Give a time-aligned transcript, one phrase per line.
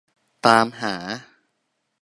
[0.45, 0.95] ตามหา